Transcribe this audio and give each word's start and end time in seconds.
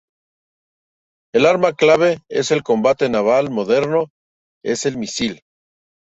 El 1.31 1.45
arma 1.45 1.73
clave 1.73 2.23
en 2.27 2.43
el 2.49 2.63
combate 2.63 3.07
naval 3.07 3.51
moderno 3.51 4.07
es 4.65 4.87
el 4.87 4.97
misil. 4.97 5.43